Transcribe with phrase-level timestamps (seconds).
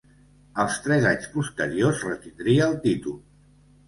[0.61, 3.15] Els tres anys posteriors retindria el títol.